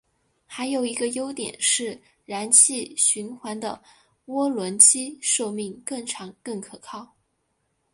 [0.47, 3.83] 还有一个优点是燃气循环的
[4.29, 7.15] 涡轮机寿命更长更可靠。